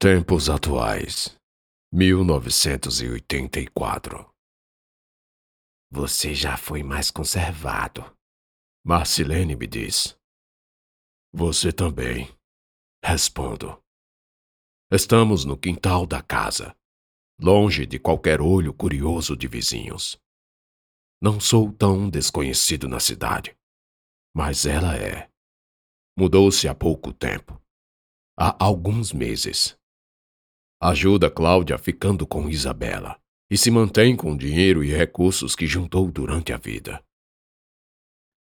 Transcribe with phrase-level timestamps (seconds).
[0.00, 1.36] Tempos atuais.
[1.92, 4.28] 1984.
[5.90, 8.14] Você já foi mais conservado.
[8.84, 10.14] Marcilene me diz.
[11.32, 12.28] Você também.
[13.02, 13.82] Respondo.
[14.92, 16.76] Estamos no quintal da casa,
[17.40, 20.20] longe de qualquer olho curioso de vizinhos.
[21.22, 23.56] Não sou tão desconhecido na cidade,
[24.36, 25.30] mas ela é.
[26.18, 27.58] Mudou-se há pouco tempo.
[28.38, 29.74] Há alguns meses.
[30.86, 33.18] Ajuda Cláudia ficando com Isabela
[33.50, 37.02] e se mantém com o dinheiro e recursos que juntou durante a vida.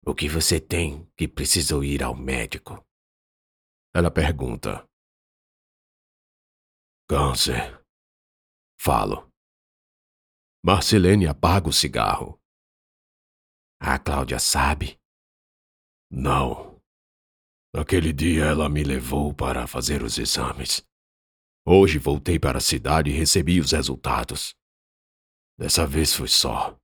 [0.05, 2.87] O que você tem que precisou ir ao médico?
[3.95, 4.87] Ela pergunta.
[7.09, 7.83] Câncer.
[8.79, 9.33] Falo.
[10.63, 12.39] Marcelene apaga o cigarro.
[13.81, 15.01] A Cláudia sabe?
[16.11, 16.79] Não.
[17.75, 20.87] Naquele dia ela me levou para fazer os exames.
[21.71, 24.55] Hoje voltei para a cidade e recebi os resultados.
[25.59, 26.75] Dessa vez foi só.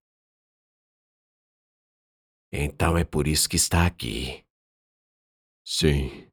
[2.53, 4.45] Então é por isso que está aqui.
[5.67, 6.31] Sim.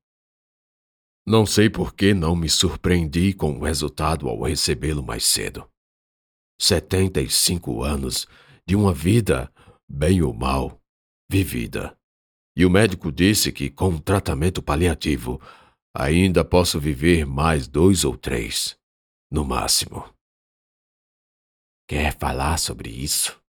[1.26, 5.66] Não sei por que não me surpreendi com o resultado ao recebê-lo mais cedo.
[6.60, 8.28] 75 anos
[8.68, 9.50] de uma vida,
[9.90, 10.78] bem ou mal,
[11.32, 11.98] vivida.
[12.54, 15.42] E o médico disse que, com tratamento paliativo,
[15.94, 18.80] Ainda posso viver mais dois ou três,
[19.30, 20.14] no máximo.
[21.88, 23.42] Quer falar sobre isso?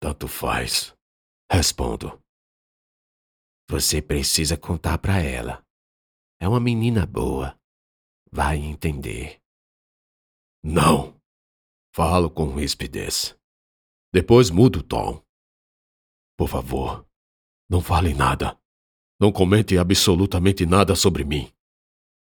[0.00, 0.96] Tanto faz.
[1.52, 2.18] Respondo.
[3.68, 5.62] Você precisa contar para ela.
[6.40, 7.58] É uma menina boa.
[8.32, 9.38] Vai entender.
[10.64, 11.20] Não.
[11.94, 13.36] Falo com rispidez.
[14.12, 15.22] Depois mudo o tom.
[16.38, 17.06] Por favor,
[17.68, 18.58] não fale nada.
[19.18, 21.50] Não comente absolutamente nada sobre mim.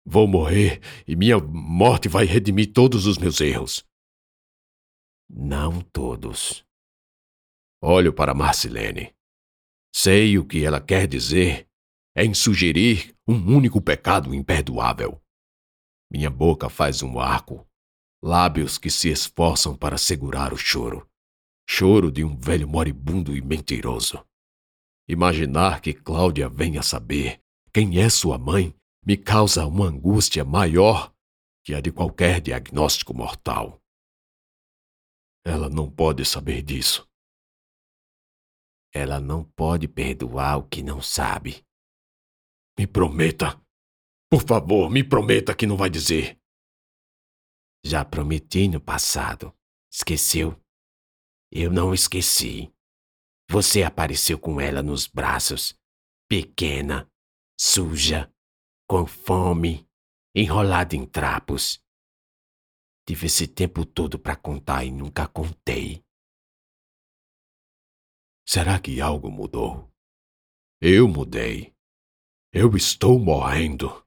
[0.05, 3.85] Vou morrer e minha morte vai redimir todos os meus erros.
[5.29, 6.65] Não todos.
[7.83, 9.15] Olho para Marcilene.
[9.95, 11.69] Sei o que ela quer dizer
[12.17, 15.23] em sugerir um único pecado imperdoável.
[16.11, 17.69] Minha boca faz um arco,
[18.23, 21.09] lábios que se esforçam para segurar o choro.
[21.69, 24.25] Choro de um velho moribundo e mentiroso.
[25.09, 27.41] Imaginar que Cláudia venha saber
[27.73, 28.75] quem é sua mãe
[29.07, 31.15] me causa uma angústia maior
[31.65, 33.81] que a de qualquer diagnóstico mortal.
[35.45, 37.09] Ela não pode saber disso.
[38.93, 41.65] Ela não pode perdoar o que não sabe.
[42.79, 43.59] Me prometa.
[44.31, 46.39] Por favor, me prometa que não vai dizer.
[47.85, 49.55] Já prometi no passado.
[49.91, 50.61] Esqueceu?
[51.51, 52.71] Eu não esqueci.
[53.51, 55.75] Você apareceu com ela nos braços,
[56.29, 57.11] pequena,
[57.59, 58.31] suja,
[58.87, 59.89] com fome,
[60.35, 61.83] enrolada em trapos.
[63.07, 66.05] Tive esse tempo todo para contar e nunca contei.
[68.47, 69.91] Será que algo mudou?
[70.79, 71.75] Eu mudei.
[72.53, 74.07] Eu estou morrendo.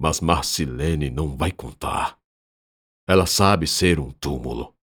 [0.00, 2.16] Mas Marcilene não vai contar.
[3.08, 4.76] Ela sabe ser um túmulo,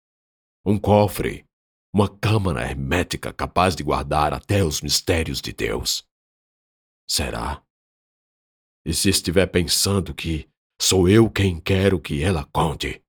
[0.65, 1.45] um cofre
[1.93, 6.03] uma câmara hermética capaz de guardar até os mistérios de Deus.
[7.07, 7.63] Será?
[8.83, 10.49] E se estiver pensando que
[10.81, 13.03] sou eu quem quero que ela conte?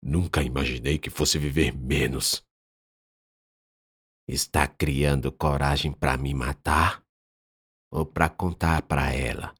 [0.00, 2.46] Nunca imaginei que fosse viver menos.
[4.28, 7.04] Está criando coragem para me matar?
[7.90, 9.54] Ou para contar para ela?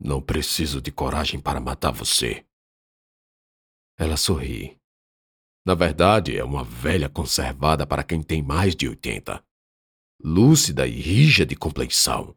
[0.00, 2.44] Não preciso de coragem para matar você.
[3.96, 4.79] Ela sorri.
[5.70, 9.40] Na verdade, é uma velha conservada para quem tem mais de 80.
[10.20, 12.36] Lúcida e rija de complexão.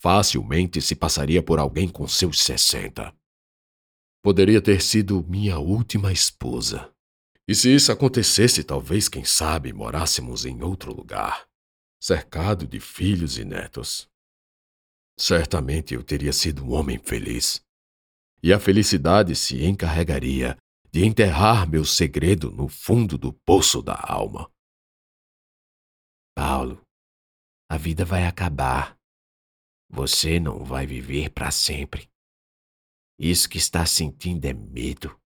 [0.00, 3.14] Facilmente se passaria por alguém com seus 60.
[4.22, 6.90] Poderia ter sido minha última esposa.
[7.46, 11.46] E se isso acontecesse, talvez, quem sabe, morássemos em outro lugar,
[12.00, 14.08] cercado de filhos e netos.
[15.18, 17.62] Certamente eu teria sido um homem feliz.
[18.42, 20.56] E a felicidade se encarregaria
[20.92, 24.52] de enterrar meu segredo no fundo do poço da alma.
[26.36, 26.86] Paulo,
[27.70, 28.98] a vida vai acabar.
[29.88, 32.10] Você não vai viver para sempre.
[33.18, 35.18] Isso que está sentindo é medo,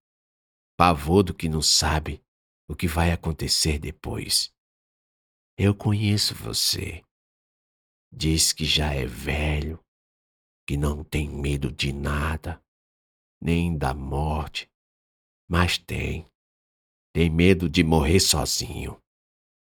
[0.76, 2.22] pavor do que não sabe
[2.68, 4.52] o que vai acontecer depois.
[5.58, 7.02] Eu conheço você.
[8.12, 9.82] Diz que já é velho,
[10.66, 12.62] que não tem medo de nada,
[13.40, 14.70] nem da morte,
[15.48, 16.26] mas tem.
[17.14, 19.00] Tem medo de morrer sozinho,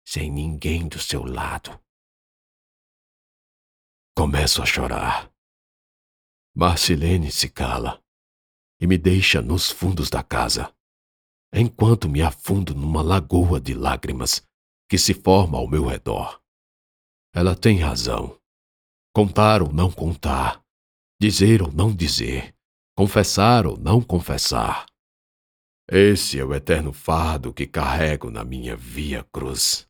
[0.07, 1.81] sem ninguém do seu lado.
[4.17, 5.33] Começo a chorar.
[6.55, 8.03] Marcilene se cala.
[8.81, 10.73] e me deixa nos fundos da casa,
[11.53, 14.41] enquanto me afundo numa lagoa de lágrimas
[14.89, 16.41] que se forma ao meu redor.
[17.35, 18.39] Ela tem razão.
[19.15, 20.63] Contar ou não contar,
[21.21, 22.55] dizer ou não dizer,
[22.97, 24.87] confessar ou não confessar.
[25.91, 29.89] Esse é o eterno fardo que carrego na minha via cruz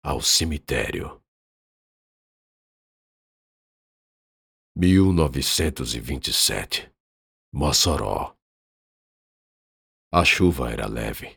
[0.00, 1.20] ao cemitério.
[4.76, 6.88] 1927
[7.52, 8.36] Mossoró
[10.12, 11.36] A chuva era leve.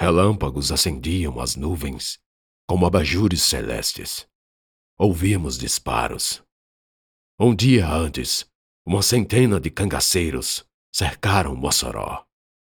[0.00, 2.18] Relâmpagos acendiam as nuvens
[2.66, 4.26] como abajures celestes.
[4.98, 6.42] Ouvíamos disparos.
[7.38, 8.50] Um dia antes,
[8.86, 12.26] uma centena de cangaceiros cercaram Mossoró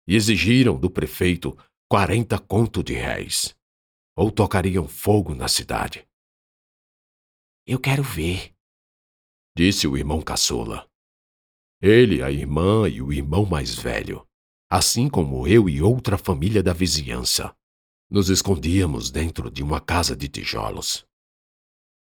[0.07, 1.57] e exigiram do prefeito
[1.89, 3.55] quarenta conto de réis,
[4.15, 6.07] ou tocariam fogo na cidade.
[7.65, 8.53] Eu quero ver,
[9.55, 10.87] disse o irmão caçula.
[11.81, 14.27] Ele, a irmã e o irmão mais velho,
[14.69, 17.55] assim como eu e outra família da vizinhança,
[18.09, 21.05] nos escondíamos dentro de uma casa de tijolos.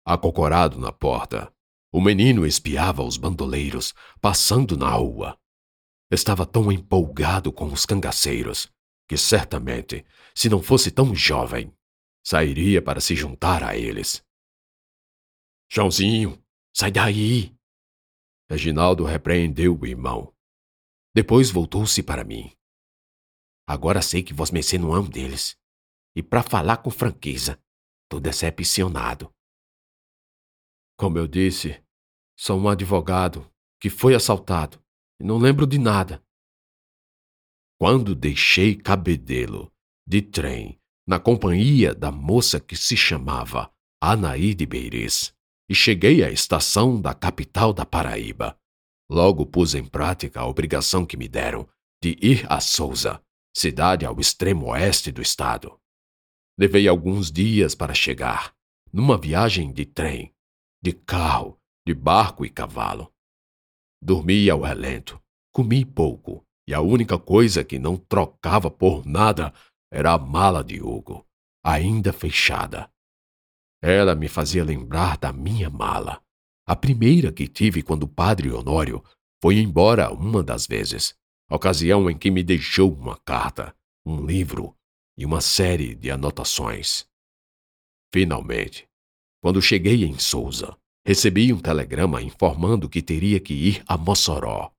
[0.05, 1.53] Acocorado na porta,
[1.91, 5.37] o menino espiava os bandoleiros passando na rua.
[6.11, 8.71] Estava tão empolgado com os cangaceiros
[9.09, 11.75] que certamente, se não fosse tão jovem,
[12.23, 14.23] sairia para se juntar a eles.
[15.67, 16.39] Joãozinho,
[16.75, 17.55] sai daí!
[18.47, 20.31] Reginaldo repreendeu o irmão.
[21.13, 22.51] Depois voltou-se para mim.
[23.67, 25.57] Agora sei que vos mercê não é um deles.
[26.15, 27.59] E para falar com franqueza,
[28.07, 29.33] tô decepcionado.
[30.97, 31.83] Como eu disse,
[32.37, 34.83] sou um advogado que foi assaltado
[35.19, 36.23] e não lembro de nada.
[37.79, 39.71] Quando deixei Cabedelo
[40.07, 43.71] de trem na companhia da moça que se chamava
[44.01, 45.33] Anaíde Beirês
[45.69, 48.57] e cheguei à estação da capital da Paraíba,
[49.09, 51.67] logo pus em prática a obrigação que me deram
[52.01, 53.21] de ir a Souza,
[53.55, 55.79] cidade ao extremo oeste do estado.
[56.57, 58.53] Levei alguns dias para chegar,
[58.91, 60.33] numa viagem de trem,
[60.81, 63.13] de carro, de barco e cavalo.
[64.01, 69.53] Dormi ao relento, comi pouco, e a única coisa que não trocava por nada
[69.91, 71.25] era a mala de Hugo,
[71.63, 72.89] ainda fechada.
[73.81, 76.21] Ela me fazia lembrar da minha mala,
[76.67, 79.03] a primeira que tive quando o padre Honório
[79.41, 81.15] foi embora uma das vezes,
[81.49, 83.75] ocasião em que me deixou uma carta,
[84.05, 84.75] um livro
[85.17, 87.07] e uma série de anotações.
[88.13, 88.87] Finalmente,
[89.41, 90.77] quando cheguei em Souza,
[91.09, 94.71] recebi um telegrama informando que teria que ir a Mossoró.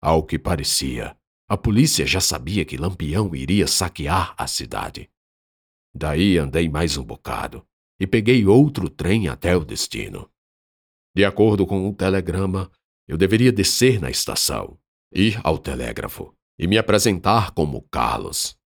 [0.00, 1.16] Ao que parecia,
[1.48, 5.10] a polícia já sabia que Lampião iria saquear a cidade.
[5.92, 7.66] Daí andei mais um bocado
[7.98, 10.30] e peguei outro trem até o destino.
[11.16, 12.70] De acordo com o telegrama,
[13.08, 14.78] eu deveria descer na estação,
[15.12, 18.56] ir ao telégrafo e me apresentar como Carlos.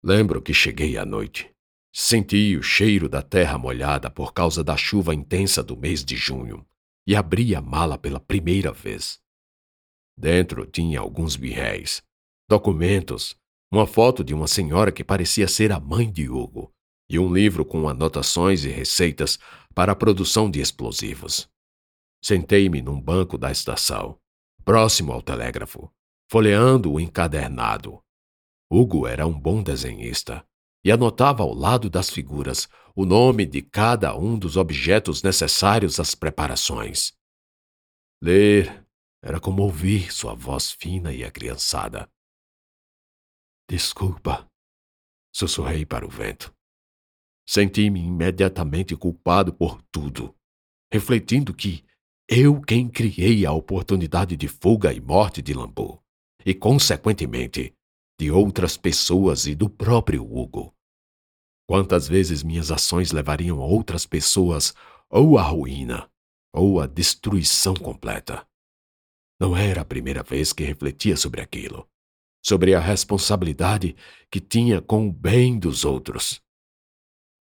[0.00, 1.52] Lembro que cheguei à noite
[1.92, 6.66] Senti o cheiro da terra molhada por causa da chuva intensa do mês de junho
[7.06, 9.18] e abri a mala pela primeira vez.
[10.16, 12.02] Dentro tinha alguns birréis,
[12.48, 13.36] documentos,
[13.72, 16.70] uma foto de uma senhora que parecia ser a mãe de Hugo
[17.08, 19.38] e um livro com anotações e receitas
[19.74, 21.48] para a produção de explosivos.
[22.22, 24.18] Sentei-me num banco da estação,
[24.64, 25.90] próximo ao telégrafo,
[26.30, 28.02] folheando o encadernado.
[28.70, 30.44] Hugo era um bom desenhista
[30.84, 36.14] e anotava ao lado das figuras o nome de cada um dos objetos necessários às
[36.14, 37.12] preparações.
[38.22, 38.84] Ler
[39.22, 42.10] era como ouvir sua voz fina e acriançada.
[43.70, 44.48] Desculpa,
[45.32, 46.52] sussurrei para o vento.
[47.48, 50.34] Senti-me imediatamente culpado por tudo,
[50.92, 51.84] refletindo que
[52.28, 56.02] eu quem criei a oportunidade de fuga e morte de Lambu,
[56.44, 57.74] e, consequentemente,
[58.18, 60.74] de outras pessoas e do próprio Hugo.
[61.68, 64.74] Quantas vezes minhas ações levariam outras pessoas
[65.08, 66.10] ou à ruína
[66.52, 68.46] ou à destruição completa?
[69.40, 71.88] Não era a primeira vez que refletia sobre aquilo,
[72.44, 73.94] sobre a responsabilidade
[74.30, 76.42] que tinha com o bem dos outros.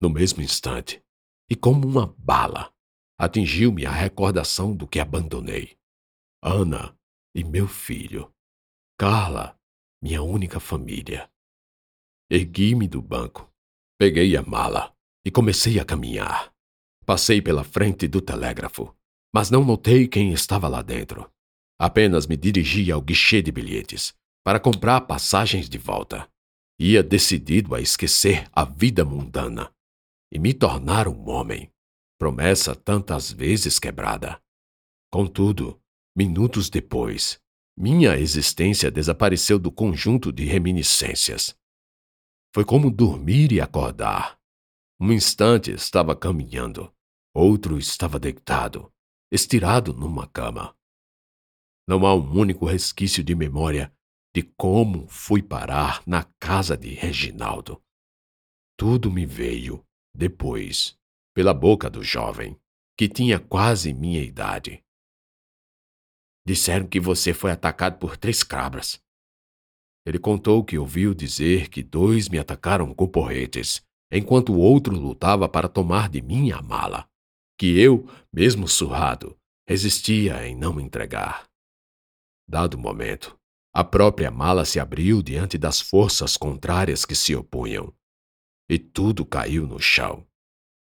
[0.01, 1.03] No mesmo instante,
[1.51, 2.73] e como uma bala,
[3.19, 5.79] atingiu-me a recordação do que abandonei.
[6.43, 6.95] Ana
[7.35, 8.33] e meu filho.
[8.99, 9.58] Carla
[10.01, 11.31] minha única família.
[12.31, 13.51] Ergui-me do banco,
[13.99, 16.53] peguei a mala e comecei a caminhar.
[17.05, 18.95] Passei pela frente do telégrafo,
[19.35, 21.31] mas não notei quem estava lá dentro.
[21.79, 24.15] Apenas me dirigi ao guichê de bilhetes
[24.45, 26.29] para comprar passagens de volta.
[26.79, 29.73] Ia decidido a esquecer a vida mundana
[30.33, 31.73] e me tornar um homem,
[32.19, 34.41] promessa tantas vezes quebrada.
[35.11, 35.81] Contudo,
[36.15, 37.41] minutos depois,
[37.81, 41.57] minha existência desapareceu do conjunto de reminiscências.
[42.53, 44.37] Foi como dormir e acordar.
[45.01, 46.93] Um instante estava caminhando,
[47.33, 48.93] outro estava deitado,
[49.31, 50.75] estirado numa cama.
[51.87, 53.95] Não há um único resquício de memória
[54.35, 57.81] de como fui parar na casa de Reginaldo.
[58.77, 60.99] Tudo me veio, depois,
[61.33, 62.59] pela boca do jovem,
[62.97, 64.85] que tinha quase minha idade.
[66.49, 68.99] Disseram que você foi atacado por três cabras.
[70.07, 75.47] Ele contou que ouviu dizer que dois me atacaram com porretes, enquanto o outro lutava
[75.47, 77.07] para tomar de mim a mala,
[77.59, 79.39] que eu, mesmo surrado,
[79.69, 81.47] resistia em não me entregar.
[82.49, 83.39] Dado momento,
[83.71, 87.95] a própria mala se abriu diante das forças contrárias que se opunham,
[88.71, 90.27] e tudo caiu no chão.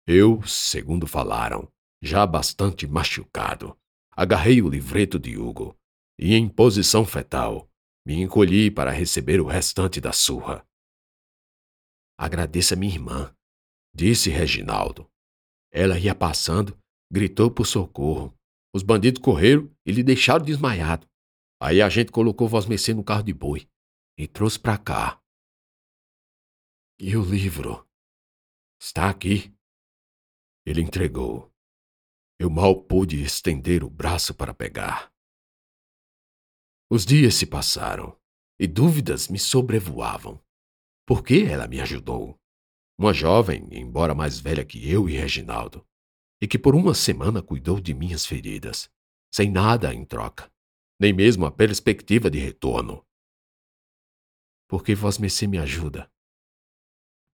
[0.07, 1.67] Eu, segundo falaram,
[2.03, 3.75] já bastante machucado,
[4.16, 5.78] agarrei o livreto de Hugo
[6.18, 7.70] e, em posição fetal,
[8.04, 10.66] me encolhi para receber o restante da surra.
[12.18, 13.37] Agradeça minha irmã,
[13.94, 15.11] disse Reginaldo.
[15.70, 16.76] Ela ia passando,
[17.12, 18.35] gritou por socorro.
[18.75, 21.06] Os bandidos correram e lhe deixaram desmaiado.
[21.61, 23.68] Aí a gente colocou Vosmecê no carro de boi
[24.18, 25.20] e trouxe para cá.
[26.99, 27.87] E o livro?
[28.80, 29.54] Está aqui.
[30.64, 31.52] Ele entregou.
[32.38, 35.11] Eu mal pude estender o braço para pegar.
[36.90, 38.19] Os dias se passaram
[38.59, 40.43] e dúvidas me sobrevoavam.
[41.07, 42.38] Por que ela me ajudou?
[42.99, 45.87] Uma jovem, embora mais velha que eu e Reginaldo,
[46.40, 48.90] e que por uma semana cuidou de minhas feridas,
[49.33, 50.52] sem nada em troca,
[51.00, 53.05] nem mesmo a perspectiva de retorno.
[54.69, 56.11] Por que vós me ajuda?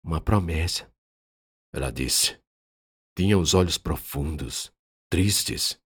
[0.04, 0.92] Uma promessa,
[1.72, 2.40] ela disse.
[3.16, 4.72] Tinha os olhos profundos,
[5.12, 5.78] tristes,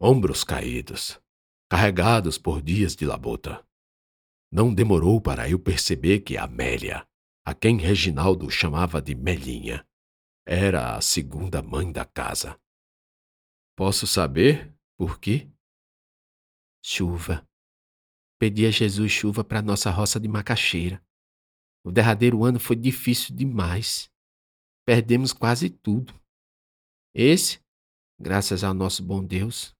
[0.00, 1.22] ombros caídos,
[1.70, 3.64] carregados por dias de labuta.
[4.50, 7.08] Não demorou para eu perceber que Amélia,
[7.46, 9.86] a quem Reginaldo chamava de Melinha,
[10.44, 12.60] era a segunda mãe da casa.
[13.76, 15.48] Posso saber por quê?
[16.84, 17.48] Chuva.
[18.40, 21.00] Pedi a Jesus chuva para nossa roça de macaxeira.
[21.84, 24.10] O derradeiro ano foi difícil demais.
[24.84, 26.12] Perdemos quase tudo.
[27.14, 27.60] Esse,
[28.18, 29.74] graças ao nosso bom Deus,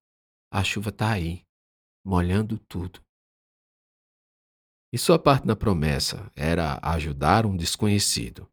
[0.50, 1.44] a chuva está aí,
[2.04, 3.02] molhando tudo.
[4.92, 8.50] E sua parte na promessa era ajudar um desconhecido.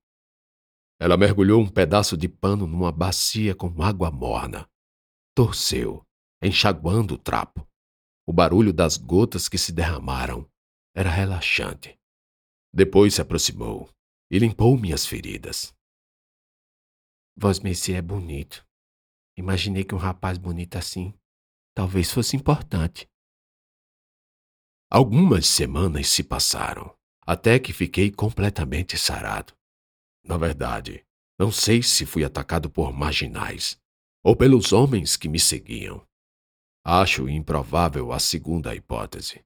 [1.00, 4.68] Ela mergulhou um pedaço de pano numa bacia com água morna.
[5.34, 6.06] Torceu,
[6.42, 7.66] enxaguando o trapo.
[8.28, 10.50] O barulho das gotas que se derramaram
[10.96, 11.98] era relaxante.
[12.74, 13.90] Depois se aproximou
[14.32, 15.74] e limpou minhas feridas.
[17.38, 18.65] Vós Messi é bonito.
[19.38, 21.14] Imaginei que um rapaz bonito assim
[21.76, 23.08] talvez fosse importante.
[24.90, 29.54] Algumas semanas se passaram, até que fiquei completamente sarado.
[30.24, 31.06] Na verdade,
[31.38, 33.78] não sei se fui atacado por marginais
[34.24, 36.08] ou pelos homens que me seguiam.
[36.84, 39.44] Acho improvável a segunda hipótese.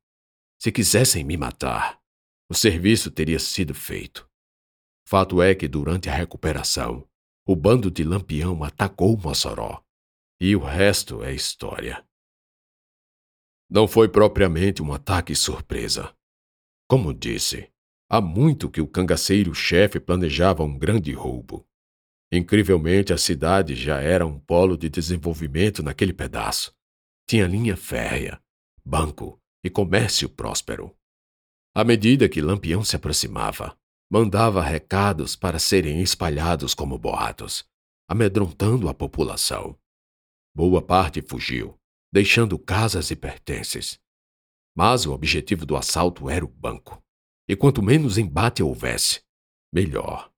[0.62, 2.00] Se quisessem me matar,
[2.48, 4.30] o serviço teria sido feito.
[5.08, 7.09] Fato é que, durante a recuperação,
[7.52, 9.84] o bando de Lampião atacou Mossoró.
[10.40, 12.06] E o resto é história.
[13.68, 16.16] Não foi propriamente um ataque surpresa.
[16.88, 17.68] Como disse,
[18.08, 21.68] há muito que o cangaceiro-chefe planejava um grande roubo.
[22.32, 26.72] Incrivelmente, a cidade já era um polo de desenvolvimento naquele pedaço.
[27.28, 28.40] Tinha linha férrea,
[28.86, 30.96] banco e comércio próspero.
[31.74, 33.76] À medida que Lampião se aproximava,
[34.10, 37.64] mandava recados para serem espalhados como boatos,
[38.08, 39.78] amedrontando a população.
[40.56, 41.78] Boa parte fugiu,
[42.12, 44.00] deixando casas e pertences.
[44.76, 47.04] Mas o objetivo do assalto era o banco.
[47.48, 49.22] E quanto menos embate houvesse,
[49.74, 50.32] melhor.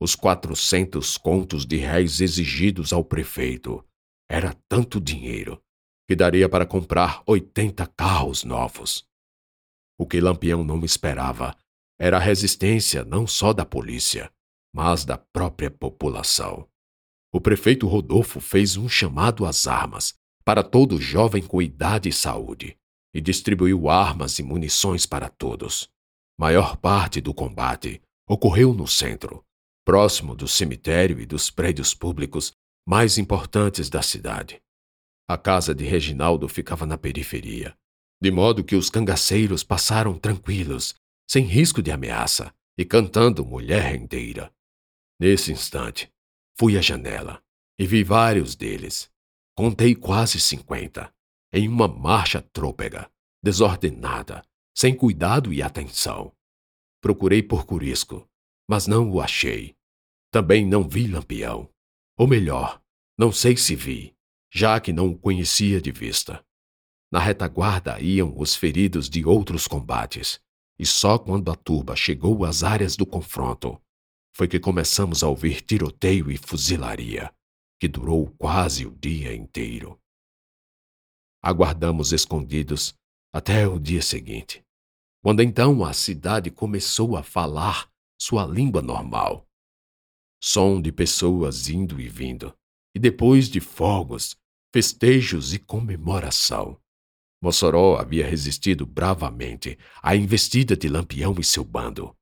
[0.00, 3.84] Os quatrocentos contos de réis exigidos ao prefeito
[4.28, 5.62] era tanto dinheiro
[6.08, 9.06] que daria para comprar oitenta carros novos.
[9.98, 11.56] O que Lampião não esperava
[12.04, 14.30] era a resistência não só da polícia,
[14.74, 16.68] mas da própria população.
[17.32, 20.12] O prefeito Rodolfo fez um chamado às armas
[20.44, 22.76] para todo jovem com idade e saúde
[23.14, 25.88] e distribuiu armas e munições para todos.
[26.38, 29.42] Maior parte do combate ocorreu no centro,
[29.82, 32.52] próximo do cemitério e dos prédios públicos
[32.86, 34.60] mais importantes da cidade.
[35.26, 37.74] A casa de Reginaldo ficava na periferia,
[38.20, 40.94] de modo que os cangaceiros passaram tranquilos,
[41.28, 44.52] sem risco de ameaça, e cantando mulher rendeira.
[45.18, 46.12] Nesse instante,
[46.58, 47.42] fui à janela
[47.78, 49.10] e vi vários deles.
[49.56, 51.14] Contei quase cinquenta,
[51.52, 53.10] em uma marcha trôpega,
[53.42, 54.44] desordenada,
[54.76, 56.32] sem cuidado e atenção.
[57.00, 58.28] Procurei por Curisco,
[58.68, 59.76] mas não o achei.
[60.32, 61.70] Também não vi Lampião.
[62.18, 62.82] Ou melhor,
[63.16, 64.16] não sei se vi,
[64.52, 66.44] já que não o conhecia de vista.
[67.12, 70.40] Na retaguarda iam os feridos de outros combates,
[70.78, 73.80] e só quando a turba chegou às áreas do confronto
[74.36, 77.32] foi que começamos a ouvir tiroteio e fuzilaria,
[77.78, 79.98] que durou quase o dia inteiro.
[81.40, 82.94] Aguardamos escondidos
[83.32, 84.64] até o dia seguinte,
[85.22, 87.88] quando então a cidade começou a falar
[88.20, 89.46] sua língua normal.
[90.42, 92.52] Som de pessoas indo e vindo,
[92.94, 94.36] e depois de fogos,
[94.72, 96.80] festejos e comemoração.
[97.44, 102.16] Mossoró havia resistido bravamente à investida de Lampião e seu bando.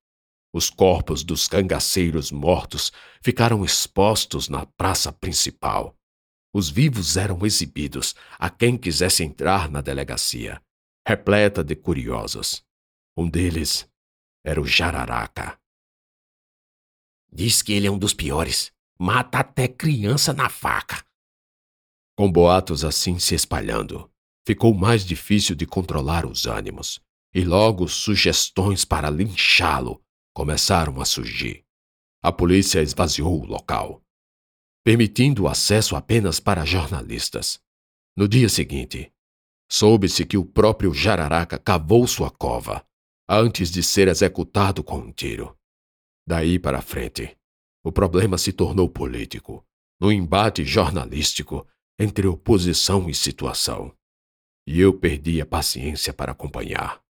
[0.53, 2.91] Os corpos dos cangaceiros mortos
[3.23, 5.97] ficaram expostos na praça principal.
[6.53, 10.61] Os vivos eram exibidos a quem quisesse entrar na delegacia,
[11.07, 12.65] repleta de curiosos.
[13.17, 13.89] Um deles
[14.45, 15.57] era o Jararaca.
[17.33, 18.73] Diz que ele é um dos piores.
[18.99, 21.07] Mata até criança na faca.
[22.17, 24.12] Com boatos assim se espalhando,
[24.45, 27.01] ficou mais difícil de controlar os ânimos,
[27.35, 30.03] e logo sugestões para linchá-lo
[30.35, 31.65] começaram a surgir.
[32.23, 34.03] A polícia esvaziou o local,
[34.85, 37.61] permitindo o acesso apenas para jornalistas.
[38.17, 39.11] No dia seguinte,
[39.71, 42.85] soube-se que o próprio Jararaca cavou sua cova
[43.29, 45.57] antes de ser executado com um tiro.
[46.27, 47.37] Daí para frente,
[47.83, 49.65] o problema se tornou político,
[50.01, 51.67] no embate jornalístico
[51.99, 53.95] entre oposição e situação
[54.67, 57.03] e eu perdi a paciência para acompanhar.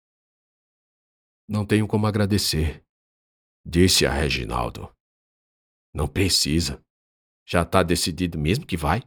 [1.48, 2.84] Não tenho como agradecer,
[3.64, 4.94] disse a Reginaldo.
[5.94, 6.82] Não precisa.
[7.46, 9.02] Já está decidido mesmo que vai?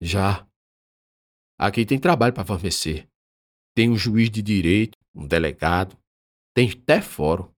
[0.00, 0.46] Já.
[1.58, 3.08] Aqui tem trabalho para fornecer.
[3.74, 5.96] Tem um juiz de direito, um delegado,
[6.54, 7.52] tem até fórum.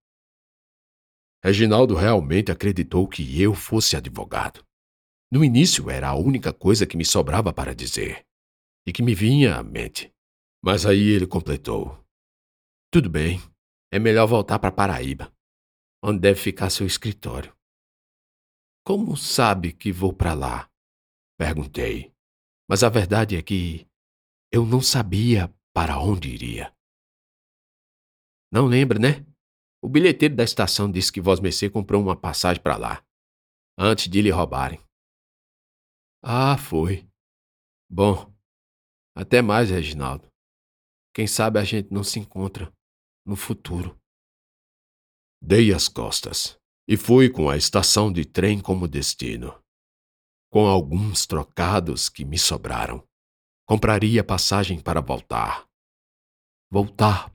[1.43, 4.65] Reginaldo realmente acreditou que eu fosse advogado.
[5.31, 8.27] No início era a única coisa que me sobrava para dizer
[8.87, 10.13] e que me vinha à mente.
[10.63, 11.99] Mas aí ele completou:
[12.91, 13.41] Tudo bem,
[13.93, 15.33] é melhor voltar para Paraíba,
[16.03, 17.55] onde deve ficar seu escritório.
[18.85, 20.71] Como sabe que vou para lá?
[21.39, 22.13] Perguntei.
[22.69, 23.87] Mas a verdade é que
[24.51, 26.75] eu não sabia para onde iria.
[28.53, 29.25] Não lembra, né?
[29.83, 33.05] O bilheteiro da estação disse que Vos Mercê comprou uma passagem para lá,
[33.79, 34.81] antes de lhe roubarem.
[36.23, 37.09] Ah, foi.
[37.91, 38.32] Bom,
[39.15, 40.27] até mais, Reginaldo.
[41.15, 42.73] Quem sabe a gente não se encontra
[43.27, 43.99] no futuro.
[45.41, 46.57] Dei as costas
[46.89, 49.61] e fui com a estação de trem como destino.
[50.51, 53.07] Com alguns trocados que me sobraram,
[53.67, 55.67] compraria passagem para voltar.
[56.71, 57.33] Voltar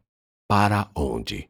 [0.48, 1.50] para onde?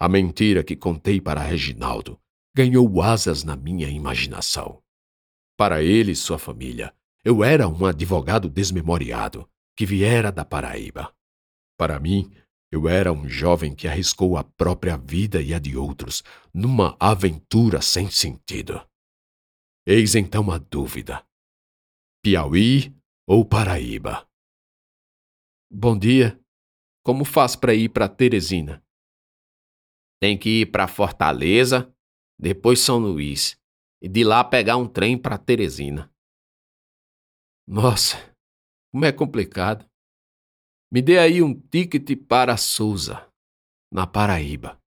[0.00, 2.20] A mentira que contei para Reginaldo
[2.54, 4.82] ganhou asas na minha imaginação.
[5.56, 11.14] Para ele e sua família, eu era um advogado desmemoriado que viera da Paraíba.
[11.76, 12.32] Para mim,
[12.70, 17.80] eu era um jovem que arriscou a própria vida e a de outros numa aventura
[17.80, 18.84] sem sentido.
[19.86, 21.24] Eis então a dúvida:
[22.22, 22.94] Piauí
[23.26, 24.28] ou Paraíba?
[25.70, 26.38] Bom dia.
[27.04, 28.84] Como faz para ir para Teresina?
[30.20, 31.94] Tem que ir para Fortaleza,
[32.38, 33.58] depois São Luís,
[34.02, 36.12] e de lá pegar um trem para Teresina.
[37.70, 38.16] Nossa,
[38.90, 39.84] como é complicado.
[40.90, 43.30] Me dê aí um ticket para Souza,
[43.92, 44.77] na Paraíba.